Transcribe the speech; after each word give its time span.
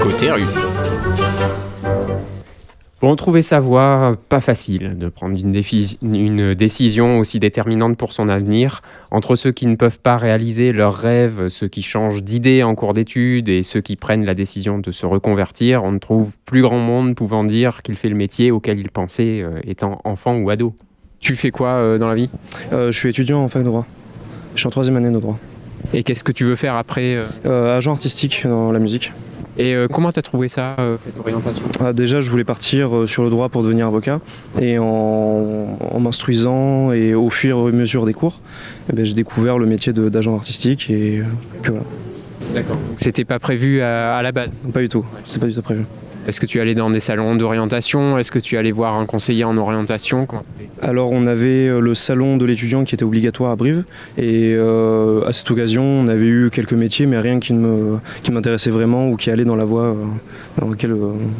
Côté 0.00 0.30
rue. 0.30 0.46
Bon, 3.02 3.14
trouver 3.14 3.42
sa 3.42 3.60
voie, 3.60 4.16
pas 4.30 4.40
facile 4.40 4.96
de 4.96 5.10
prendre 5.10 5.38
une, 5.38 5.54
une, 6.02 6.54
décision 6.54 7.18
aussi 7.18 7.38
déterminante 7.38 7.98
pour 7.98 8.14
son 8.14 8.30
avenir. 8.30 8.80
Entre 9.10 9.36
ceux 9.36 9.52
qui 9.52 9.66
ne 9.66 9.76
peuvent 9.76 9.98
pas 9.98 10.16
réaliser 10.16 10.72
leurs 10.72 10.94
rêves, 10.94 11.48
ceux 11.48 11.68
qui 11.68 11.82
changent 11.82 12.22
d'idée 12.22 12.62
en 12.62 12.74
cours 12.74 12.94
d'études 12.94 13.50
et 13.50 13.62
ceux 13.62 13.82
qui 13.82 13.96
prennent 13.96 14.24
la 14.24 14.34
décision 14.34 14.78
de 14.78 14.92
se 14.92 15.04
reconvertir, 15.04 15.84
on 15.84 15.92
ne 15.92 15.98
trouve 15.98 16.32
plus 16.46 16.62
grand 16.62 16.78
monde 16.78 17.14
pouvant 17.14 17.44
dire 17.44 17.82
qu'il 17.82 17.96
fait 17.98 18.08
le 18.08 18.16
métier 18.16 18.50
auquel 18.50 18.78
il 18.78 18.90
pensait 18.90 19.42
euh, 19.42 19.60
étant 19.64 20.00
enfant 20.04 20.38
ou 20.38 20.48
ado. 20.48 20.74
Tu 21.20 21.36
fais 21.36 21.50
quoi 21.50 21.68
euh, 21.68 21.98
dans 21.98 22.08
la 22.08 22.14
vie? 22.14 22.30
Euh, 22.72 22.90
Je 22.90 22.98
suis 22.98 23.10
étudiant 23.10 23.42
en 23.44 23.48
fac 23.48 23.62
de 23.62 23.68
droit. 23.68 23.86
Je 24.54 24.60
suis 24.60 24.66
en 24.66 24.70
troisième 24.70 24.96
année 24.96 25.10
de 25.10 25.20
droit. 25.20 25.38
Et 25.94 26.02
qu'est-ce 26.02 26.24
que 26.24 26.32
tu 26.32 26.44
veux 26.44 26.56
faire 26.56 26.76
après 26.76 27.18
Agent 27.44 27.92
artistique 27.92 28.46
dans 28.46 28.72
la 28.72 28.78
musique. 28.78 29.12
Et 29.58 29.74
euh, 29.74 29.86
comment 29.86 30.10
tu 30.12 30.18
as 30.18 30.22
trouvé 30.22 30.48
ça, 30.48 30.76
euh, 30.78 30.96
cette 30.96 31.18
orientation? 31.18 31.62
Ah, 31.80 31.92
Déjà, 31.92 32.20
je 32.20 32.30
voulais 32.30 32.44
partir 32.44 32.96
euh, 32.96 33.06
sur 33.06 33.22
le 33.22 33.30
droit 33.30 33.50
pour 33.50 33.62
devenir 33.62 33.86
avocat. 33.86 34.20
Et 34.60 34.78
en, 34.78 36.00
m'instruisant 36.00 36.90
et 36.92 37.14
au 37.14 37.28
fur 37.28 37.58
et 37.58 37.68
à 37.68 37.72
mesure 37.72 38.06
des 38.06 38.14
cours, 38.14 38.40
eh 38.90 38.96
ben, 38.96 39.04
j'ai 39.04 39.14
découvert 39.14 39.58
le 39.58 39.66
métier 39.66 39.92
d'agent 39.92 40.34
artistique. 40.34 40.88
Et 40.90 41.22
puis 41.62 41.70
voilà. 41.70 41.84
D'accord. 42.54 42.76
C'était 42.96 43.24
pas 43.24 43.38
prévu 43.38 43.82
à, 43.82 44.20
la 44.22 44.32
base? 44.32 44.50
Pas 44.72 44.80
du 44.80 44.88
tout. 44.88 45.04
C'est 45.22 45.40
pas 45.40 45.46
du 45.46 45.54
tout 45.54 45.62
prévu. 45.62 45.84
Est-ce 46.26 46.40
que 46.40 46.46
tu 46.46 46.60
allais 46.60 46.76
dans 46.76 46.88
des 46.88 47.00
salons 47.00 47.34
d'orientation? 47.34 48.16
Est-ce 48.16 48.30
que 48.30 48.38
tu 48.38 48.56
allais 48.56 48.70
voir 48.70 48.94
un 48.94 49.06
conseiller 49.06 49.42
en 49.42 49.56
orientation 49.56 50.28
Alors 50.80 51.10
on 51.10 51.26
avait 51.26 51.66
euh, 51.66 51.80
le 51.80 51.94
salon 51.94 52.36
de 52.36 52.44
l'étudiant 52.44 52.84
qui 52.84 52.94
était 52.94 53.04
obligatoire 53.04 53.50
à 53.50 53.56
Brive 53.56 53.84
et 54.16 54.54
euh, 54.54 55.26
à 55.26 55.32
cette 55.32 55.50
occasion 55.50 55.82
on 55.82 56.06
avait 56.06 56.26
eu 56.26 56.50
quelques 56.50 56.74
métiers 56.74 57.06
mais 57.06 57.18
rien 57.18 57.40
qui, 57.40 57.52
me, 57.52 57.98
qui 58.22 58.30
m'intéressait 58.30 58.70
vraiment 58.70 59.08
ou 59.08 59.16
qui 59.16 59.30
allait 59.30 59.44
dans 59.44 59.56
la 59.56 59.64
voie 59.64 59.86
euh, 59.86 60.04
dans 60.60 60.68
laquelle 60.68 60.96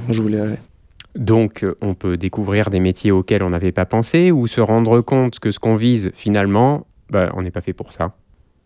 je 0.08 0.20
voulais 0.20 0.40
aller. 0.40 0.56
Donc 1.14 1.64
on 1.80 1.94
peut 1.94 2.16
découvrir 2.16 2.68
des 2.70 2.80
métiers 2.80 3.12
auxquels 3.12 3.44
on 3.44 3.50
n'avait 3.50 3.72
pas 3.72 3.84
pensé 3.84 4.32
ou 4.32 4.48
se 4.48 4.60
rendre 4.60 5.00
compte 5.00 5.38
que 5.38 5.52
ce 5.52 5.60
qu'on 5.60 5.74
vise 5.74 6.10
finalement, 6.14 6.86
bah, 7.08 7.30
on 7.34 7.42
n'est 7.42 7.50
pas 7.52 7.60
fait 7.60 7.72
pour 7.72 7.92
ça? 7.92 8.12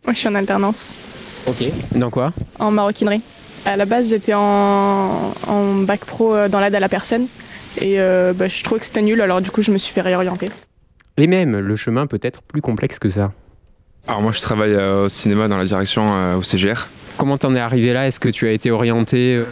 Moi 0.05 0.15
je 0.15 0.21
suis 0.21 0.29
en 0.29 0.35
alternance. 0.35 0.99
Ok. 1.47 1.67
Dans 1.95 2.11
quoi? 2.11 2.33
En 2.59 2.71
maroquinerie. 2.71 3.21
À 3.67 3.77
la 3.77 3.85
base, 3.85 4.11
j'étais 4.11 4.33
en, 4.33 5.33
bac 5.83 6.05
pro 6.05 6.35
euh, 6.37 6.49
dans 6.49 6.61
l'aide 6.61 6.77
à 6.77 6.81
la 6.81 6.89
personne. 6.89 7.27
Et 7.79 8.01
euh, 8.01 8.33
bah, 8.33 8.47
je 8.47 8.63
trouvais 8.63 8.79
que 8.79 8.87
c'était 8.87 9.03
nul, 9.03 9.21
alors 9.21 9.41
du 9.41 9.51
coup, 9.51 9.61
je 9.61 9.73
me 9.73 9.77
suis 9.77 9.93
fait 9.93 10.03
réorienter. 10.03 10.49
Et 11.17 11.27
même, 11.27 11.59
le 11.59 11.77
chemin 11.77 12.07
peut 12.07 12.21
être 12.23 12.43
plus 12.43 12.63
complexe 12.63 13.01
que 13.01 13.09
ça. 13.09 13.33
Alors 14.07 14.23
moi, 14.23 14.31
je 14.31 14.41
travaille 14.41 14.75
euh, 14.75 15.07
au 15.07 15.09
cinéma 15.09 15.49
dans 15.49 15.59
la 15.59 15.65
direction 15.65 16.07
au 16.37 16.45
CGR. 16.45 16.87
Comment 17.17 17.39
t'en 17.39 17.55
es 17.55 17.59
arrivé 17.59 17.93
là? 17.93 18.07
Est-ce 18.07 18.21
que 18.21 18.29
tu 18.29 18.47
as 18.47 18.53
été 18.53 18.71
orienté 18.71 19.37
euh? 19.37 19.45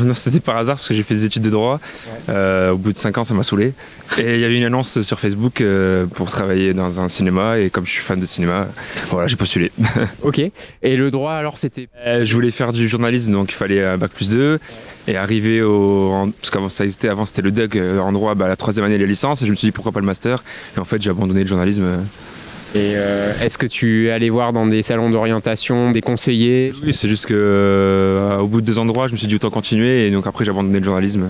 Non, 0.00 0.14
c'était 0.14 0.40
par 0.40 0.56
hasard 0.56 0.76
parce 0.76 0.88
que 0.88 0.94
j'ai 0.94 1.02
fait 1.02 1.14
des 1.14 1.24
études 1.24 1.42
de 1.42 1.50
droit. 1.50 1.80
Euh, 2.28 2.72
au 2.72 2.76
bout 2.76 2.92
de 2.92 2.98
5 2.98 3.18
ans, 3.18 3.24
ça 3.24 3.34
m'a 3.34 3.42
saoulé. 3.42 3.72
Et 4.18 4.34
il 4.34 4.40
y 4.40 4.44
avait 4.44 4.56
une 4.56 4.64
annonce 4.64 5.00
sur 5.02 5.20
Facebook 5.20 5.60
euh, 5.60 6.06
pour 6.06 6.28
travailler 6.28 6.74
dans 6.74 7.00
un 7.00 7.08
cinéma. 7.08 7.58
Et 7.58 7.70
comme 7.70 7.86
je 7.86 7.92
suis 7.92 8.02
fan 8.02 8.18
de 8.18 8.26
cinéma, 8.26 8.68
voilà, 9.10 9.28
j'ai 9.28 9.36
postulé. 9.36 9.70
ok. 10.22 10.40
Et 10.82 10.96
le 10.96 11.10
droit, 11.10 11.34
alors, 11.34 11.58
c'était? 11.58 11.88
Je 12.04 12.34
voulais 12.34 12.50
faire 12.50 12.72
du 12.72 12.88
journalisme, 12.88 13.32
donc 13.32 13.50
il 13.50 13.54
fallait 13.54 13.84
un 13.84 13.96
bac 13.96 14.10
plus 14.10 14.30
2. 14.30 14.58
Et 15.06 15.16
arriver 15.16 15.62
au. 15.62 16.32
Parce 16.40 16.50
qu'avant, 16.50 16.68
ça 16.68 16.84
existait 16.84 17.08
avant, 17.08 17.26
c'était 17.26 17.42
le 17.42 17.52
DUG 17.52 17.78
en 18.00 18.10
droit, 18.12 18.34
bah, 18.34 18.48
la 18.48 18.56
troisième 18.56 18.86
année 18.86 18.96
de 18.96 19.02
la 19.02 19.08
licence. 19.08 19.42
Et 19.42 19.46
je 19.46 19.50
me 19.50 19.56
suis 19.56 19.68
dit 19.68 19.72
pourquoi 19.72 19.92
pas 19.92 20.00
le 20.00 20.06
master? 20.06 20.42
Et 20.76 20.80
en 20.80 20.84
fait, 20.84 21.00
j'ai 21.00 21.10
abandonné 21.10 21.42
le 21.42 21.48
journalisme. 21.48 21.84
Et 22.74 22.94
euh, 22.96 23.32
est-ce 23.40 23.56
que 23.56 23.66
tu 23.66 24.08
es 24.08 24.10
allé 24.10 24.30
voir 24.30 24.52
dans 24.52 24.66
des 24.66 24.82
salons 24.82 25.08
d'orientation 25.08 25.92
des 25.92 26.00
conseillers? 26.00 26.72
Oui, 26.82 26.92
c'est 26.92 27.08
juste 27.08 27.26
que 27.26 27.34
euh, 27.34 28.38
au 28.38 28.48
bout 28.48 28.60
de 28.60 28.66
deux 28.66 28.80
endroits, 28.80 29.06
je 29.06 29.12
me 29.12 29.16
suis 29.16 29.28
dit 29.28 29.36
autant 29.36 29.50
continuer 29.50 30.08
et 30.08 30.10
donc 30.10 30.26
après 30.26 30.44
j'ai 30.44 30.50
abandonné 30.50 30.80
le 30.80 30.84
journalisme. 30.84 31.28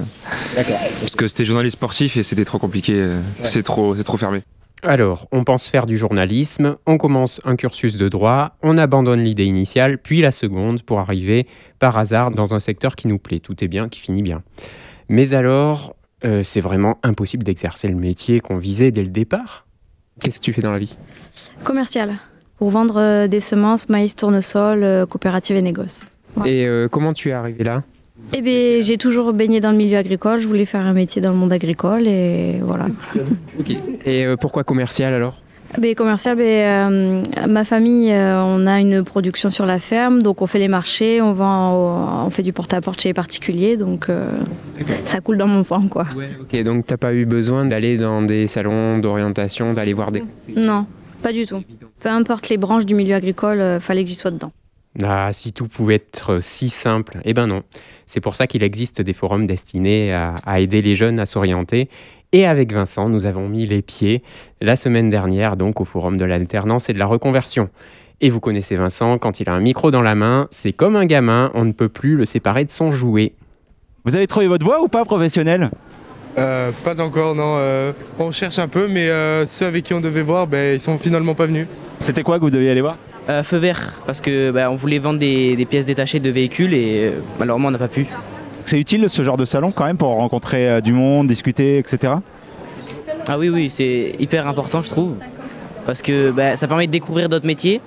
D'accord. 0.56 0.78
Parce 1.00 1.17
que 1.17 1.28
c'était 1.28 1.45
journaliste 1.45 1.77
sportif 1.77 2.17
et 2.17 2.22
c'était 2.22 2.47
trop 2.47 2.59
compliqué, 2.59 3.06
c'est 3.42 3.62
trop, 3.62 3.94
c'est 3.94 4.04
trop 4.04 4.16
fermé. 4.16 4.41
Alors, 4.83 5.28
on 5.33 5.44
pense 5.44 5.66
faire 5.66 5.87
du 5.87 5.97
journalisme, 5.97 6.77
on 6.87 6.99
commence 6.99 7.41
un 7.44 7.56
cursus 7.56 7.97
de 7.97 8.09
droit, 8.10 8.56
on 8.62 8.77
abandonne 8.77 9.25
l'idée 9.25 9.47
initiale, 9.47 9.97
puis 9.97 10.21
la 10.21 10.31
seconde 10.31 10.83
pour 10.83 10.99
arriver 11.00 11.47
par 11.78 11.97
hasard 11.97 12.31
dans 12.31 12.54
un 12.54 12.60
secteur 12.60 12.94
qui 12.94 13.09
nous 13.09 13.19
plaît. 13.19 13.41
Tout 13.41 13.65
est 13.65 13.69
bien, 13.69 13.88
qui 13.88 14.00
finit 14.00 14.22
bien. 14.22 14.43
Mais 15.09 15.33
alors, 15.33 15.97
euh, 16.27 16.43
c'est 16.43 16.60
vraiment 16.60 16.99
impossible 17.03 17.44
d'exercer 17.44 17.88
le 17.88 17.94
métier 17.94 18.41
qu'on 18.41 18.59
visait 18.59 18.91
dès 18.91 19.03
le 19.03 19.09
départ? 19.09 19.65
Qu'est-ce 20.20 20.38
que 20.38 20.44
tu 20.44 20.52
fais 20.52 20.62
dans 20.62 20.72
la 20.72 20.78
vie? 20.78 20.97
Commercial, 21.64 22.14
pour 22.58 22.70
vendre 22.70 23.00
euh, 23.00 23.28
des 23.28 23.41
semences, 23.41 23.88
maïs, 23.88 24.14
tournesol, 24.14 24.82
euh, 24.82 25.06
coopérative 25.06 25.56
et 25.56 25.62
négoce. 25.62 26.06
Et 26.44 26.66
euh, 26.66 26.88
comment 26.88 27.12
tu 27.12 27.30
es 27.30 27.32
arrivé 27.32 27.64
là? 27.64 27.82
Eh 28.32 28.41
bien, 28.41 28.80
j'ai 28.80 28.97
toujours 28.97 29.32
baigné 29.32 29.60
dans 29.60 29.70
le 29.70 29.76
milieu 29.76 29.98
agricole. 29.98 30.38
Je 30.38 30.47
voulais 30.47 30.64
faire 30.64 30.80
un 30.80 30.92
métier 30.92 31.20
dans 31.20 31.30
le 31.30 31.36
monde 31.36 31.53
agricole 31.53 32.06
et 32.06 32.60
voilà. 32.62 32.86
Et 34.06 34.26
pourquoi 34.41 34.64
commercial 34.64 35.12
alors? 35.12 35.42
Ben, 35.78 35.94
commercial, 35.94 36.36
ben, 36.36 37.22
ma 37.48 37.64
famille, 37.64 38.12
on 38.12 38.66
a 38.66 38.80
une 38.80 39.02
production 39.04 39.50
sur 39.50 39.66
la 39.66 39.78
ferme, 39.78 40.22
donc 40.22 40.42
on 40.42 40.46
fait 40.46 40.58
les 40.58 40.68
marchés, 40.68 41.20
on 41.20 41.32
vend, 41.32 42.24
on 42.26 42.30
fait 42.30 42.42
du 42.42 42.52
porte-à-porte 42.52 43.00
chez 43.00 43.10
les 43.10 43.14
particuliers, 43.14 43.76
donc 43.76 44.08
ça 45.04 45.20
coule 45.20 45.36
dans 45.36 45.46
mon 45.46 45.62
sang, 45.62 45.88
quoi. 45.88 46.06
ok, 46.40 46.62
donc 46.62 46.86
t'as 46.86 46.96
pas 46.96 47.12
eu 47.14 47.24
besoin 47.26 47.64
d'aller 47.66 47.98
dans 47.98 48.22
des 48.22 48.46
salons 48.46 48.98
d'orientation, 48.98 49.72
d'aller 49.72 49.92
voir 49.92 50.12
des. 50.12 50.22
Non, 50.56 50.86
pas 51.22 51.32
du 51.32 51.46
tout. 51.46 51.62
Peu 52.00 52.08
importe 52.08 52.48
les 52.50 52.58
branches 52.58 52.84
du 52.84 52.94
milieu 52.94 53.14
agricole, 53.14 53.60
euh, 53.60 53.80
fallait 53.80 54.04
que 54.04 54.10
j'y 54.10 54.14
sois 54.14 54.30
dedans. 54.30 54.52
Ah, 55.02 55.30
si 55.32 55.52
tout 55.52 55.66
pouvait 55.66 55.96
être 55.96 56.38
si 56.42 56.68
simple, 56.68 57.18
eh 57.24 57.32
ben 57.32 57.46
non. 57.46 57.62
C'est 58.06 58.20
pour 58.20 58.36
ça 58.36 58.46
qu'il 58.46 58.62
existe 58.62 59.00
des 59.00 59.14
forums 59.14 59.46
destinés 59.46 60.12
à, 60.12 60.60
aider 60.60 60.82
les 60.82 60.94
jeunes 60.94 61.18
à 61.18 61.26
s'orienter. 61.26 61.88
Et 62.34 62.47
avec 62.47 62.72
Vincent, 62.72 63.09
nous 63.09 63.27
avons 63.27 63.49
mis 63.49 63.65
les 63.65 63.81
pieds 63.81 64.21
la 64.61 64.75
semaine 64.75 65.09
dernière, 65.09 65.56
donc 65.56 65.81
au 65.81 65.84
forum 65.84 66.17
de 66.17 66.25
l'alternance 66.25 66.91
et 66.91 66.93
de 66.93 66.99
la 66.99 67.06
reconversion. 67.06 67.69
Et 68.21 68.28
vous 68.28 68.41
connaissez 68.41 68.75
Vincent, 68.75 69.19
quand 69.19 69.39
il 69.39 69.49
a 69.49 69.53
un 69.53 69.61
micro 69.61 69.93
dans 69.93 70.03
la 70.03 70.17
main, 70.17 70.49
c'est 70.50 70.72
comme 70.72 70.97
un 70.97 71.06
gamin, 71.06 71.53
on 71.55 71.65
ne 71.65 71.71
peut 71.71 71.89
plus 71.89 72.17
le 72.17 72.25
séparer 72.25 72.65
de 72.65 72.72
son 72.72 72.91
jouet. 72.91 73.34
Vous 74.05 74.17
avez 74.17 74.27
trouvé 74.27 74.49
votre 74.49 74.67
voie 74.67 74.83
ou 74.83 74.89
pas 74.89 75.05
professionnelle 75.05 75.71
euh, 76.37 76.72
pas 76.83 77.00
encore, 77.00 77.37
non. 77.37 77.55
Euh, 77.59 77.93
on 78.19 78.33
cherche 78.33 78.59
un 78.59 78.66
peu, 78.66 78.89
mais 78.89 79.09
euh, 79.09 79.47
ceux 79.47 79.66
avec 79.66 79.84
qui 79.84 79.95
on 79.95 80.01
devait 80.01 80.22
voir, 80.22 80.49
ben, 80.49 80.75
ils 80.75 80.81
sont 80.81 80.99
finalement 80.99 81.37
pas 81.37 81.47
venus. 81.47 81.69
C'était 82.01 82.25
quoi 82.25 82.39
que 82.39 82.41
vous 82.41 82.51
deviez 82.51 82.72
aller 82.72 82.81
voir? 82.81 82.99
Feu 83.45 83.59
vert, 83.59 84.03
parce 84.05 84.21
que 84.21 84.51
ben, 84.51 84.69
on 84.69 84.75
voulait 84.75 84.99
vendre 84.99 85.21
des, 85.21 85.66
pièces 85.71 85.87
détachées 85.87 86.19
de 86.19 86.31
véhicules 86.31 86.75
et 86.75 87.12
malheureusement 87.39 87.69
on 87.69 87.71
n'a 87.71 87.78
pas 87.78 87.87
pu. 87.87 88.09
C'est 88.74 88.80
utile 88.80 89.08
ce 89.08 89.22
genre 89.22 89.36
de 89.36 89.44
salon 89.44 89.70
quand 89.70 89.84
même 89.84 89.96
pour 89.96 90.08
rencontrer 90.08 90.82
du 90.82 90.92
monde, 90.92 91.28
discuter, 91.28 91.78
etc. 91.78 92.14
Ah 93.28 93.38
oui, 93.38 93.48
oui, 93.48 93.70
c'est 93.70 94.16
hyper 94.18 94.48
important 94.48 94.82
je 94.82 94.90
trouve, 94.90 95.20
parce 95.86 96.02
que 96.02 96.32
ben, 96.32 96.56
ça 96.56 96.66
permet 96.66 96.88
de 96.88 96.90
découvrir 96.90 97.28
d'autres 97.28 97.46
métiers 97.46 97.80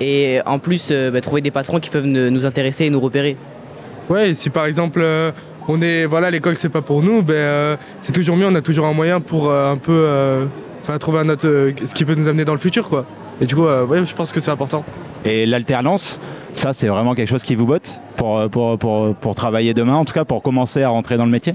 et 0.00 0.38
en 0.46 0.60
plus 0.60 0.92
trouver 1.22 1.40
des 1.40 1.50
patrons 1.50 1.80
qui 1.80 1.90
peuvent 1.90 2.06
nous 2.06 2.46
intéresser 2.46 2.84
et 2.84 2.90
nous 2.90 3.00
repérer. 3.00 3.36
Ouais, 4.08 4.32
si 4.34 4.48
par 4.48 4.66
exemple 4.66 5.04
on 5.66 5.82
est 5.82 6.06
voilà 6.06 6.30
l'école 6.30 6.54
c'est 6.54 6.68
pas 6.68 6.82
pour 6.82 7.02
nous, 7.02 7.20
ben 7.20 7.34
euh, 7.34 7.76
c'est 8.02 8.12
toujours 8.12 8.36
mieux, 8.36 8.46
on 8.46 8.54
a 8.54 8.62
toujours 8.62 8.86
un 8.86 8.92
moyen 8.92 9.20
pour 9.20 9.50
euh, 9.50 9.72
un 9.72 9.76
peu 9.76 10.04
euh, 10.06 10.44
enfin 10.82 10.98
trouver 10.98 11.18
un 11.18 11.30
autre 11.30 11.72
ce 11.84 11.92
qui 11.92 12.04
peut 12.04 12.14
nous 12.14 12.28
amener 12.28 12.44
dans 12.44 12.54
le 12.54 12.60
futur 12.60 12.88
quoi. 12.88 13.06
Et 13.40 13.46
du 13.46 13.56
coup 13.56 13.64
ouais, 13.64 14.06
je 14.06 14.14
pense 14.14 14.30
que 14.30 14.38
c'est 14.38 14.52
important. 14.52 14.84
Et 15.24 15.46
l'alternance, 15.46 16.20
ça 16.52 16.72
c'est 16.74 16.86
vraiment 16.86 17.16
quelque 17.16 17.28
chose 17.28 17.42
qui 17.42 17.56
vous 17.56 17.66
botte? 17.66 18.00
Pour, 18.18 18.50
pour, 18.50 18.78
pour, 18.78 19.14
pour, 19.14 19.34
travailler 19.34 19.72
demain, 19.72 19.94
en 19.94 20.04
tout 20.04 20.12
cas 20.12 20.26
pour 20.26 20.42
commencer 20.42 20.82
à 20.82 20.90
rentrer 20.90 21.16
dans 21.16 21.24
le 21.24 21.30
métier 21.30 21.54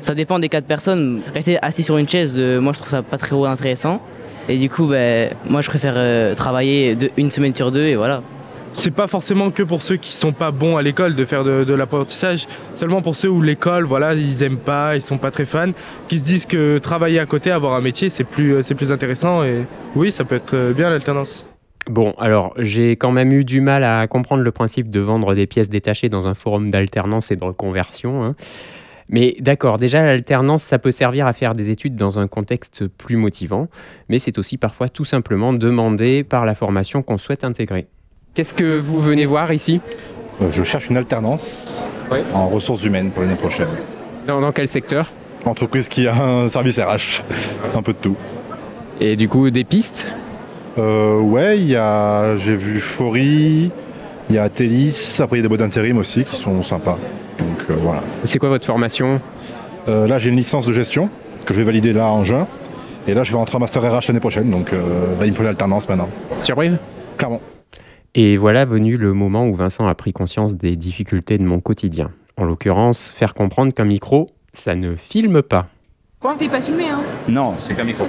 Ça 0.00 0.14
dépend 0.14 0.38
des 0.38 0.48
quatre 0.48 0.66
personnes. 0.66 1.20
Rester 1.34 1.58
assis 1.62 1.82
sur 1.82 1.98
une 1.98 2.08
chaise, 2.08 2.40
moi 2.40 2.72
je 2.72 2.78
trouve 2.78 2.90
ça 2.90 3.02
pas 3.02 3.18
très 3.18 3.36
intéressant. 3.44 4.00
Et 4.48 4.56
du 4.56 4.70
coup, 4.70 4.86
ben, 4.86 5.34
moi 5.50 5.60
je 5.60 5.68
préfère 5.68 6.34
travailler 6.36 6.94
de, 6.94 7.10
une 7.18 7.30
semaine 7.30 7.54
sur 7.54 7.70
deux 7.70 7.84
et 7.84 7.96
voilà 7.96 8.22
c'est 8.76 8.90
pas 8.90 9.06
forcément 9.06 9.50
que 9.50 9.62
pour 9.62 9.82
ceux 9.82 9.96
qui 9.96 10.12
sont 10.12 10.32
pas 10.32 10.50
bons 10.50 10.76
à 10.76 10.82
l'école 10.82 11.14
de 11.14 11.24
faire 11.24 11.44
de, 11.44 11.74
l'apprentissage, 11.74 12.46
seulement 12.74 13.00
pour 13.00 13.16
ceux 13.16 13.28
où 13.28 13.40
l'école, 13.40 13.84
voilà, 13.84 14.14
ils 14.14 14.42
aiment 14.42 14.58
pas, 14.58 14.96
ils 14.96 15.02
sont 15.02 15.18
pas 15.18 15.30
très 15.30 15.46
fans, 15.46 15.72
qui 16.08 16.18
se 16.18 16.24
disent 16.24 16.46
que 16.46 16.78
travailler 16.78 17.18
à 17.18 17.26
côté, 17.26 17.50
avoir 17.50 17.74
un 17.74 17.80
métier, 17.80 18.10
c'est 18.10 18.24
plus, 18.24 18.54
euh, 18.54 18.62
c'est 18.62 18.74
plus 18.74 18.92
intéressant 18.92 19.42
et 19.42 19.64
oui, 19.94 20.12
ça 20.12 20.24
peut 20.24 20.36
être 20.36 20.54
euh, 20.54 20.72
bien 20.72 20.90
l'alternance. 20.90 21.46
Bon, 21.88 22.14
alors 22.18 22.52
j'ai 22.58 22.96
quand 22.96 23.12
même 23.12 23.32
eu 23.32 23.44
du 23.44 23.60
mal 23.60 23.84
à 23.84 24.06
comprendre 24.08 24.42
le 24.42 24.50
principe 24.50 24.90
de 24.90 24.98
vendre 25.00 25.34
des 25.34 25.46
pièces 25.46 25.68
détachées 25.68 26.08
dans 26.08 26.26
un 26.26 26.34
forum 26.34 26.70
d'alternance 26.70 27.30
et 27.30 27.36
de 27.36 27.44
reconversion. 27.44 28.24
Hein. 28.24 28.34
Mais 29.08 29.36
d'accord, 29.38 29.78
déjà 29.78 30.02
l'alternance, 30.02 30.64
ça 30.64 30.80
peut 30.80 30.90
servir 30.90 31.28
à 31.28 31.32
faire 31.32 31.54
des 31.54 31.70
études 31.70 31.94
dans 31.94 32.18
un 32.18 32.26
contexte 32.26 32.88
plus 32.88 33.16
motivant, 33.16 33.68
mais 34.08 34.18
c'est 34.18 34.36
aussi 34.38 34.56
parfois 34.56 34.88
tout 34.88 35.04
simplement 35.04 35.52
demandé 35.52 36.24
par 36.24 36.44
la 36.44 36.54
formation 36.54 37.02
qu'on 37.02 37.18
souhaite 37.18 37.44
intégrer. 37.44 37.86
Qu'est-ce 38.34 38.52
que 38.52 38.78
vous 38.78 39.00
venez 39.00 39.24
voir 39.24 39.52
ici? 39.52 39.80
Euh, 40.42 40.50
Je 40.50 40.64
cherche 40.64 40.90
une 40.90 40.96
alternance 40.96 41.84
en 42.34 42.48
ressources 42.48 42.84
humaines 42.84 43.10
pour 43.10 43.22
l'année 43.22 43.36
prochaine. 43.36 43.68
Dans, 44.26 44.50
quel 44.50 44.66
secteur? 44.66 45.12
Entreprise 45.44 45.86
qui 45.86 46.08
a 46.08 46.20
un 46.20 46.48
service 46.48 46.80
RH, 46.80 47.22
un 47.76 47.82
peu 47.82 47.92
de 47.92 47.98
tout. 47.98 48.16
Et 49.00 49.14
du 49.14 49.28
coup, 49.28 49.50
des 49.50 49.62
pistes? 49.62 50.12
Euh, 50.78 51.20
Ouais, 51.20 51.56
j'ai 52.38 52.56
vu 52.56 52.80
Fori, 52.80 53.70
Il 54.28 54.34
y 54.34 54.38
a 54.38 54.48
Télis, 54.48 55.18
après 55.20 55.36
il 55.36 55.38
y 55.38 55.40
a 55.40 55.42
des 55.42 55.48
boîtes 55.48 55.60
d'intérim 55.60 55.98
aussi 55.98 56.24
qui 56.24 56.36
sont 56.36 56.62
sympas. 56.62 56.98
Donc 57.38 57.70
euh, 57.70 57.74
voilà. 57.80 58.02
C'est 58.24 58.38
quoi 58.38 58.48
votre 58.48 58.66
formation 58.66 59.20
Euh, 59.88 60.06
là 60.08 60.18
j'ai 60.18 60.30
une 60.30 60.36
licence 60.36 60.66
de 60.66 60.72
gestion 60.72 61.08
que 61.44 61.54
je 61.54 61.58
vais 61.58 61.64
valider 61.64 61.92
là 61.92 62.10
en 62.10 62.24
juin. 62.24 62.46
Et 63.06 63.14
là 63.14 63.22
je 63.24 63.30
vais 63.30 63.38
rentrer 63.38 63.56
en 63.56 63.60
master 63.60 63.82
RH 63.82 64.08
l'année 64.08 64.20
prochaine. 64.20 64.50
Donc 64.50 64.72
euh, 64.72 65.16
là 65.20 65.26
il 65.26 65.30
me 65.32 65.36
faut 65.36 65.42
l'alternance 65.44 65.88
maintenant. 65.88 66.08
Sur 66.40 66.56
Brive 66.56 66.78
Clairement. 67.18 67.40
Et 68.14 68.36
voilà 68.36 68.64
venu 68.64 68.96
le 68.96 69.12
moment 69.12 69.46
où 69.46 69.54
Vincent 69.54 69.86
a 69.86 69.94
pris 69.94 70.12
conscience 70.12 70.56
des 70.56 70.74
difficultés 70.76 71.38
de 71.38 71.44
mon 71.44 71.60
quotidien. 71.60 72.10
En 72.38 72.44
l'occurrence, 72.44 73.10
faire 73.10 73.34
comprendre 73.34 73.72
qu'un 73.72 73.84
micro, 73.84 74.28
ça 74.52 74.74
ne 74.74 74.96
filme 74.96 75.42
pas. 75.42 75.68
T'es 76.38 76.48
pas 76.48 76.60
filmé, 76.60 76.88
hein? 76.88 77.00
Non, 77.28 77.54
c'est 77.58 77.76
qu'un 77.76 77.84
micro. 77.84 78.04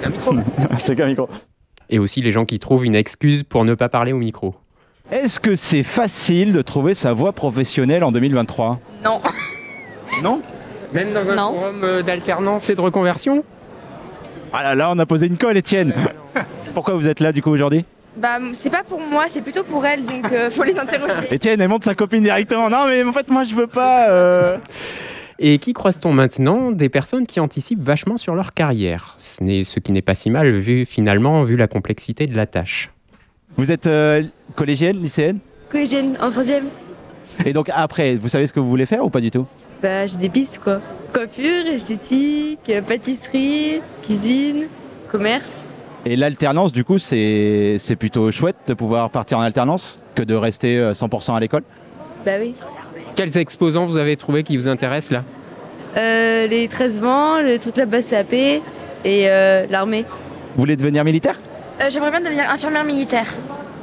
c'est 0.80 0.96
qu'un 0.96 1.08
micro. 1.08 1.30
Et 1.90 2.00
aussi 2.00 2.22
les 2.22 2.32
gens 2.32 2.46
qui 2.46 2.60
trouvent 2.60 2.86
une 2.86 2.96
excuse 2.96 3.44
pour 3.44 3.64
ne 3.66 3.74
pas 3.76 3.90
parler 3.90 4.12
au 4.12 4.18
micro. 4.18 4.56
Est-ce 5.12 5.40
que 5.40 5.56
c'est 5.56 5.84
facile 5.84 6.52
de 6.52 6.62
trouver 6.62 6.94
sa 6.94 7.14
voie 7.14 7.32
professionnelle 7.32 8.04
en 8.04 8.12
2023 8.12 8.80
Non. 9.06 9.22
Non? 10.22 10.42
Même 10.94 11.14
dans 11.14 11.30
un 11.32 11.36
Non. 11.36 11.54
forum 11.54 11.82
euh, 11.84 12.02
d'alternance 12.02 12.70
et 12.70 12.76
de 12.76 12.82
reconversion? 12.82 13.44
Ah 14.52 14.64
là 14.64 14.76
là, 14.76 14.92
on 14.92 15.00
a 15.00 15.06
posé 15.06 15.28
une 15.28 15.38
colle, 15.38 15.56
Étienne. 15.58 15.94
Pourquoi 16.74 16.96
vous 16.96 17.08
êtes 17.08 17.20
là 17.22 17.32
du 17.32 17.42
coup 17.42 17.52
aujourd'hui? 17.52 17.86
Bah, 18.18 18.40
c'est 18.54 18.70
pas 18.70 18.84
pour 18.84 19.00
moi, 19.00 19.26
c'est 19.28 19.42
plutôt 19.42 19.64
pour 19.64 19.86
elle, 19.86 20.04
donc 20.04 20.32
euh, 20.32 20.50
faut 20.50 20.64
les 20.64 20.78
interroger. 20.80 21.28
Étienne, 21.34 21.62
elle 21.62 21.68
montre 21.70 21.86
sa 21.86 21.96
copine 21.96 22.24
directement. 22.24 22.70
Non, 22.70 22.88
mais 22.88 23.04
en 23.04 23.14
fait, 23.14 23.30
moi, 23.30 23.44
je 23.44 23.54
veux 23.56 23.68
pas. 23.68 24.10
euh. 24.10 24.58
Et 25.40 25.60
qui 25.60 25.74
croise-t-on 25.74 26.14
maintenant? 26.14 26.72
Des 26.72 26.90
personnes 26.90 27.28
qui 27.28 27.40
anticipent 27.40 27.82
vachement 27.82 28.18
sur 28.18 28.34
leur 28.34 28.54
carrière. 28.54 29.14
Ce, 29.18 29.44
n'est, 29.44 29.64
ce 29.64 29.80
qui 29.80 29.92
n'est 29.92 30.02
pas 30.02 30.16
si 30.16 30.30
mal 30.32 30.52
vu 30.52 30.86
finalement, 30.86 31.44
vu 31.44 31.56
la 31.56 31.68
complexité 31.68 32.26
de 32.26 32.36
la 32.36 32.48
tâche. 32.48 32.92
Vous 33.56 33.72
êtes 33.72 33.88
euh, 33.88 34.24
collégienne, 34.56 34.98
lycéenne? 35.02 35.40
Collégienne, 35.70 36.18
en 36.22 36.32
troisième 36.32 36.66
Et 37.46 37.54
donc 37.54 37.70
après, 37.74 38.16
vous 38.16 38.30
savez 38.30 38.48
ce 38.48 38.54
que 38.54 38.60
vous 38.60 38.70
voulez 38.70 38.88
faire 38.88 39.06
ou 39.06 39.10
pas 39.10 39.22
du 39.22 39.30
tout? 39.30 39.46
Bah, 39.82 40.08
j'ai 40.08 40.18
des 40.18 40.30
pistes 40.30 40.60
quoi. 40.60 40.82
Coiffure, 41.14 41.68
esthétique, 41.68 42.60
euh, 42.70 42.82
pâtisserie, 42.82 43.82
cuisine, 44.04 44.66
commerce. 45.12 45.70
Et 46.06 46.16
l'alternance, 46.16 46.72
du 46.72 46.84
coup, 46.84 46.98
c'est 46.98 47.76
c'est 47.80 47.96
plutôt 47.96 48.32
chouette 48.32 48.56
de 48.68 48.74
pouvoir 48.74 49.10
partir 49.12 49.38
en 49.38 49.42
alternance 49.42 50.00
que 50.16 50.24
de 50.24 50.34
rester 50.34 50.80
euh, 50.80 50.94
100% 50.94 51.36
à 51.36 51.40
l'école? 51.40 51.64
Bah 52.26 52.34
oui. 52.40 52.56
Quels 53.18 53.36
exposants 53.40 53.88
vous 53.88 53.98
avez 53.98 54.16
trouvé 54.16 54.44
qui 54.44 54.56
vous 54.58 54.68
intéressent 54.68 55.10
là 55.12 55.24
Euh, 56.00 56.46
les 56.46 56.68
13 56.68 57.00
vents, 57.02 57.42
le 57.42 57.58
truc 57.58 57.76
là-bas 57.76 58.04
CAP 58.04 58.32
et 58.32 58.62
euh, 59.06 59.66
l'armée. 59.72 60.06
Vous 60.56 60.60
voulez 60.60 60.76
devenir 60.76 61.04
militaire? 61.04 61.34
Euh, 61.82 61.88
J'aimerais 61.90 62.12
bien 62.12 62.22
devenir 62.22 62.48
infirmière 62.48 62.84
militaire. 62.84 63.26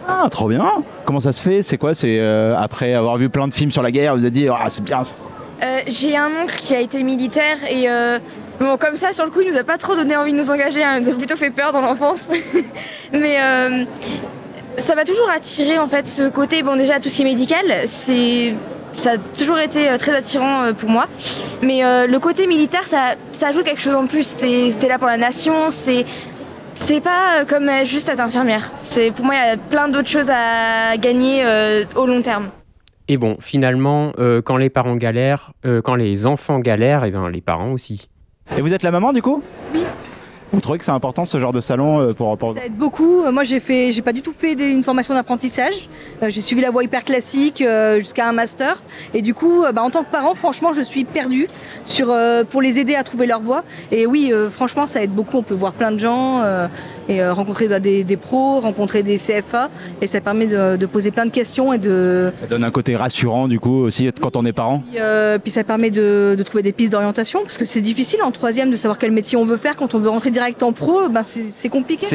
Ah, 0.07 0.29
trop 0.31 0.47
bien 0.49 0.85
Comment 1.05 1.19
ça 1.19 1.33
se 1.33 1.43
fait? 1.43 1.65
C'est 1.65 1.79
quoi? 1.79 1.95
C'est 1.97 2.21
euh, 2.21 2.57
après 2.57 2.95
avoir 2.95 3.17
vu 3.17 3.29
plein 3.29 3.49
de 3.49 3.55
films 3.55 3.73
sur 3.73 3.83
la 3.83 3.91
guerre, 3.91 4.17
vous 4.17 4.25
êtes 4.25 4.33
dit, 4.33 4.47
ah, 4.49 4.67
c'est 4.69 4.85
bien 4.85 5.03
ça. 5.03 5.17
Euh, 5.65 5.81
j'ai 5.89 6.17
un 6.17 6.31
oncle 6.45 6.55
qui 6.57 6.73
a 6.77 6.81
été 6.81 7.03
militaire 7.03 7.57
et 7.69 7.91
euh, 7.91 8.21
bon, 8.61 8.77
comme 8.77 8.97
ça, 8.97 9.13
sur 9.13 9.25
le 9.25 9.33
coup, 9.33 9.41
il 9.41 9.51
nous 9.51 9.59
a 9.59 9.65
pas 9.65 9.79
trop 9.79 9.97
donné 9.97 10.17
envie 10.17 10.33
de 10.33 10.39
nous 10.39 10.51
engager, 10.53 10.85
hein, 10.85 10.99
il 11.01 11.07
nous 11.07 11.11
a 11.11 11.15
plutôt 11.17 11.37
fait 11.37 11.51
peur 11.51 11.73
dans 11.73 11.81
l'enfance. 11.81 12.29
Mais 13.13 13.37
euh, 13.41 13.85
ça 14.77 14.95
m'a 14.95 15.05
toujours 15.05 15.29
attiré 15.29 15.77
en 15.81 15.89
fait 15.89 16.07
ce 16.07 16.29
côté, 16.29 16.63
bon 16.63 16.77
déjà 16.77 17.01
tout 17.01 17.09
ce 17.09 17.17
qui 17.17 17.23
est 17.23 17.25
médical, 17.25 17.65
c'est 17.87 18.55
ça 18.95 19.13
a 19.13 19.19
toujours 19.19 19.59
été 19.59 19.91
euh, 19.91 19.99
très 19.99 20.15
attirant 20.15 20.63
euh, 20.63 20.73
pour 20.73 20.89
moi. 20.89 21.07
Mais 21.63 21.85
euh, 21.85 22.07
le 22.07 22.19
côté 22.19 22.47
militaire, 22.47 22.87
ça, 22.87 23.17
ça 23.33 23.49
ajoute 23.49 23.65
quelque 23.65 23.81
chose 23.81 23.95
en 23.95 24.07
plus. 24.07 24.27
C'était 24.27 24.71
c'était 24.71 24.89
là 24.89 24.99
pour 24.99 25.09
la 25.09 25.17
nation, 25.19 25.71
c'est 25.71 26.07
c'est 26.79 27.01
pas 27.01 27.45
comme 27.47 27.71
juste 27.85 28.09
être 28.09 28.21
infirmière. 28.21 28.73
C'est 28.83 29.11
pour 29.11 29.25
moi 29.25 29.35
il 29.35 29.49
y 29.49 29.51
a 29.53 29.57
plein 29.57 29.89
d'autres 29.89 30.09
choses 30.09 30.31
à 30.31 30.97
gagner 30.97 31.45
euh, 31.45 31.85
au 31.95 32.07
long 32.07 32.23
terme. 32.23 32.49
Et 33.07 33.19
bon, 33.19 33.37
finalement, 33.39 34.13
euh, 34.19 34.41
quand 34.41 34.57
les 34.57 34.71
parents 34.71 34.97
galèrent, 34.97 35.53
euh, 35.67 35.83
quand 35.83 35.95
les 35.95 36.25
enfants 36.25 36.59
galèrent, 36.59 37.05
et 37.05 37.11
ben 37.11 37.29
les 37.29 37.43
parents 37.43 37.73
aussi. 37.73 38.09
Et 38.57 38.63
vous 38.63 38.73
êtes 38.73 38.83
la 38.83 38.91
maman, 38.91 39.13
du 39.13 39.21
coup? 39.21 39.43
Oui. 39.75 39.83
Vous 40.55 40.61
trouvez 40.61 40.79
que 40.79 40.85
c'est 40.85 40.93
important 40.93 41.25
ce 41.25 41.41
genre 41.41 41.53
de 41.53 41.59
salon 41.59 42.01
euh, 42.01 42.13
pour, 42.13 42.39
pour... 42.39 42.55
Ça 42.55 42.65
aide 42.65 42.77
beaucoup. 42.77 43.23
Euh, 43.23 43.33
Moi, 43.33 43.43
j'ai 43.43 43.59
fait, 43.59 43.91
j'ai 43.91 44.03
pas 44.03 44.13
du 44.13 44.23
tout 44.23 44.33
fait 44.33 44.53
une 44.53 44.85
formation 44.85 45.13
d'apprentissage. 45.13 45.89
Euh, 46.23 46.31
j'ai 46.31 46.41
suivi 46.41 46.63
la 46.63 46.71
voie 46.71 46.85
hyper 46.85 47.03
classique 47.03 47.63
jusqu'à 47.99 48.29
un 48.29 48.33
master. 48.33 48.81
Et 49.15 49.23
du 49.23 49.35
coup, 49.35 49.65
bah, 49.75 49.83
en 49.83 49.91
tant 49.91 50.05
que 50.05 50.11
parent, 50.11 50.35
franchement, 50.37 50.73
je 50.73 50.81
suis 50.81 51.05
perdue 51.05 51.49
sur 51.85 52.15
pour 52.51 52.63
les 52.63 52.79
aider 52.79 52.95
à 52.95 53.03
trouver 53.03 53.27
leur 53.27 53.41
voie. 53.41 53.65
Et 53.91 54.07
oui, 54.07 54.33
franchement, 54.51 54.87
ça 54.87 55.03
aide 55.03 55.13
beaucoup. 55.13 55.39
On 55.39 55.43
peut 55.43 55.55
voir 55.55 55.73
plein 55.73 55.91
de 55.91 55.99
gens 55.99 56.41
et 57.09 57.21
euh, 57.21 57.33
rencontrer 57.33 57.69
bah, 57.69 57.81
des, 57.81 58.05
des 58.05 58.17
pros, 58.17 58.61
rencontrer 58.61 59.03
des 59.03 59.17
CFA, 59.17 59.71
et 60.01 60.07
ça 60.07 60.21
permet 60.21 60.47
de, 60.47 60.77
de 60.77 60.87
poser 60.87 61.11
plein 61.11 61.27
de 61.27 61.31
questions 61.31 61.73
et 61.73 61.79
de 61.79 62.33
Ça 62.37 62.47
donne 62.47 62.65
un 62.65 62.71
côté 62.71 62.97
rassurant, 62.97 63.49
du 63.49 63.61
coup, 63.61 63.85
aussi, 63.85 64.11
quand 64.21 64.37
on 64.37 64.45
est 64.45 64.53
parent 64.53 64.83
puis, 64.91 64.99
euh, 65.01 65.39
puis 65.39 65.51
ça 65.51 65.65
permet 65.65 65.91
de, 65.91 66.35
de 66.37 66.43
trouver 66.43 66.63
des 66.63 66.73
pistes 66.73 66.93
d'orientation 66.93 67.43
parce 67.43 67.59
que 67.59 67.65
c'est 67.65 67.81
difficile 67.81 68.23
en 68.23 68.31
troisième 68.31 68.71
de 68.71 68.77
savoir 68.77 68.99
quel 68.99 69.13
métier 69.13 69.37
on 69.37 69.45
veut 69.45 69.57
faire 69.57 69.77
quand 69.77 69.95
on 69.95 69.99
veut 69.99 70.09
rentrer 70.09 70.31
direct 70.31 70.63
en 70.63 70.73
pro. 70.73 71.09
Ben 71.09 71.23
c'est 71.23 71.69
compliqué. 71.69 72.07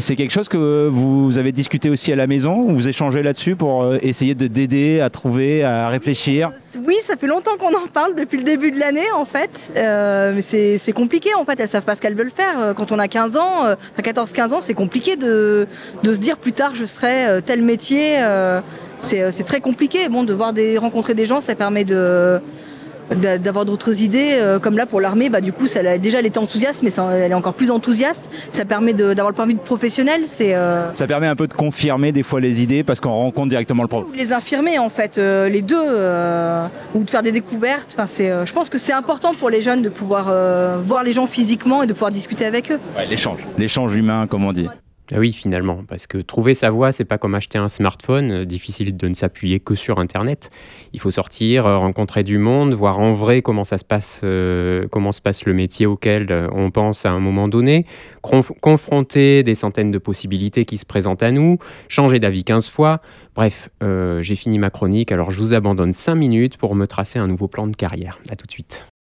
C'est 0.00 0.16
quelque 0.16 0.32
chose 0.32 0.48
que 0.48 0.88
vous 0.88 1.38
avez 1.38 1.52
discuté 1.52 1.90
aussi 1.90 2.12
à 2.12 2.16
la 2.16 2.26
maison, 2.26 2.56
ou 2.60 2.74
vous 2.74 2.88
échangez 2.88 3.22
là-dessus 3.22 3.56
pour 3.56 3.82
euh, 3.82 3.98
essayer 4.02 4.34
de 4.34 4.46
d'aider 4.46 5.00
à 5.00 5.10
trouver, 5.10 5.62
à 5.62 5.88
réfléchir? 5.88 6.50
Oui, 6.86 6.96
ça 7.02 7.16
fait 7.16 7.26
longtemps 7.26 7.56
qu'on 7.58 7.74
en 7.74 7.86
parle 7.92 8.14
depuis 8.14 8.38
le 8.38 8.44
début 8.44 8.70
de 8.70 8.78
l'année 8.78 9.06
en 9.14 9.24
fait. 9.24 9.70
Euh, 9.76 10.32
mais 10.34 10.42
c'est 10.42 10.92
compliqué 10.92 11.30
en 11.34 11.44
fait. 11.44 11.58
Elles 11.60 11.68
savent 11.68 11.84
pas 11.84 11.94
ce 11.94 12.00
qu'elles 12.00 12.16
veulent 12.16 12.30
faire. 12.30 12.74
Quand 12.76 12.92
on 12.92 12.98
a 12.98 13.08
15 13.08 13.36
ans, 13.36 13.64
euh, 13.64 13.74
enfin 13.92 14.02
14-15 14.32 14.54
ans, 14.54 14.60
c'est 14.60 14.74
compliqué 14.74 15.16
de, 15.16 15.66
de 16.02 16.14
se 16.14 16.20
dire 16.20 16.36
plus 16.36 16.52
tard 16.52 16.74
je 16.74 16.84
serai 16.84 17.26
euh, 17.26 17.40
tel 17.40 17.62
métier. 17.62 18.22
euh, 18.22 18.60
c'est 18.98 19.22
euh, 19.22 19.30
c'est 19.32 19.44
très 19.44 19.60
compliqué. 19.60 20.08
Bon, 20.08 20.24
de 20.24 20.32
voir 20.32 20.52
des, 20.52 20.78
rencontrer 20.78 21.14
des 21.14 21.26
gens, 21.26 21.40
ça 21.40 21.54
permet 21.54 21.84
de 21.84 22.40
d'avoir 23.16 23.64
d'autres 23.64 24.00
idées 24.02 24.32
euh, 24.34 24.58
comme 24.58 24.76
là 24.76 24.86
pour 24.86 25.00
l'armée 25.00 25.28
bah 25.28 25.40
du 25.40 25.52
coup 25.52 25.66
ça 25.66 25.98
déjà 25.98 26.18
elle 26.20 26.26
était 26.26 26.38
enthousiaste 26.38 26.82
mais 26.82 26.90
ça- 26.90 27.10
elle 27.12 27.32
est 27.32 27.34
encore 27.34 27.54
plus 27.54 27.70
enthousiaste 27.70 28.30
ça 28.50 28.64
permet 28.64 28.92
d'avoir 28.92 29.28
le 29.28 29.34
point 29.34 29.46
de 29.46 29.50
vue 29.52 29.56
de 29.56 29.62
professionnel 29.62 30.22
c'est 30.26 30.54
euh, 30.54 30.92
Ça 30.94 31.06
permet 31.06 31.26
un 31.26 31.36
peu 31.36 31.46
de 31.46 31.52
confirmer 31.54 32.12
des 32.12 32.22
fois 32.22 32.40
les 32.40 32.62
idées 32.62 32.84
parce 32.84 33.00
qu'on 33.00 33.10
rencontre 33.10 33.48
directement 33.48 33.82
le 33.82 33.88
pro. 33.88 34.02
ou 34.08 34.12
de 34.12 34.16
les 34.16 34.32
infirmer 34.32 34.78
en 34.78 34.90
fait, 34.90 35.18
euh, 35.18 35.48
les 35.48 35.62
deux, 35.62 35.76
euh, 35.78 36.66
ou 36.94 37.04
de 37.04 37.10
faire 37.10 37.22
des 37.22 37.32
découvertes. 37.32 37.94
Enfin, 37.96 38.06
c'est, 38.06 38.30
euh, 38.30 38.46
je 38.46 38.52
pense 38.52 38.68
que 38.68 38.78
c'est 38.78 38.92
important 38.92 39.34
pour 39.34 39.50
les 39.50 39.62
jeunes 39.62 39.82
de 39.82 39.88
pouvoir 39.88 40.26
euh, 40.28 40.78
voir 40.86 41.02
les 41.02 41.12
gens 41.12 41.26
physiquement 41.26 41.82
et 41.82 41.86
de 41.86 41.92
pouvoir 41.92 42.10
discuter 42.10 42.44
avec 42.46 42.70
eux. 42.70 42.78
Ouais, 42.96 43.06
l'échange. 43.06 43.40
L'échange 43.58 43.94
humain, 43.96 44.26
comme 44.28 44.44
on 44.44 44.52
dit. 44.52 44.68
Oui, 45.18 45.32
finalement, 45.32 45.82
parce 45.88 46.06
que 46.06 46.18
trouver 46.18 46.54
sa 46.54 46.70
voie, 46.70 46.92
c'est 46.92 47.04
pas 47.04 47.18
comme 47.18 47.34
acheter 47.34 47.58
un 47.58 47.68
smartphone, 47.68 48.30
euh, 48.30 48.44
difficile 48.44 48.96
de 48.96 49.08
ne 49.08 49.14
s'appuyer 49.14 49.58
que 49.58 49.74
sur 49.74 49.98
Internet. 49.98 50.50
Il 50.92 51.00
faut 51.00 51.10
sortir, 51.10 51.66
euh, 51.66 51.78
rencontrer 51.78 52.22
du 52.22 52.38
monde, 52.38 52.72
voir 52.74 53.00
en 53.00 53.10
vrai 53.12 53.42
comment 53.42 53.64
ça 53.64 53.78
se 53.78 53.84
passe, 53.84 54.20
euh, 54.24 54.86
comment 54.90 55.10
se 55.12 55.20
passe 55.20 55.44
le 55.46 55.52
métier 55.52 55.86
auquel 55.86 56.48
on 56.52 56.70
pense 56.70 57.06
à 57.06 57.10
un 57.10 57.18
moment 57.20 57.48
donné, 57.48 57.86
conf- 58.22 58.52
confronter 58.60 59.42
des 59.42 59.54
centaines 59.54 59.90
de 59.90 59.98
possibilités 59.98 60.64
qui 60.64 60.78
se 60.78 60.86
présentent 60.86 61.22
à 61.22 61.30
nous, 61.32 61.58
changer 61.88 62.18
d'avis 62.18 62.44
15 62.44 62.68
fois. 62.68 63.00
Bref, 63.34 63.70
j'ai 64.20 64.34
fini 64.36 64.58
ma 64.58 64.70
chronique, 64.70 65.12
alors 65.12 65.30
je 65.30 65.38
vous 65.38 65.54
abandonne 65.54 65.92
5 65.92 66.14
minutes 66.14 66.56
pour 66.56 66.74
me 66.74 66.86
tracer 66.86 67.18
un 67.18 67.26
nouveau 67.26 67.48
plan 67.48 67.66
de 67.66 67.76
carrière. 67.76 68.18
À 68.30 68.36
tout 68.36 68.46
de 68.46 68.52
suite. 68.52 68.84